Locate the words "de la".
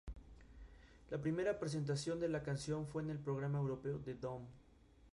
2.19-2.41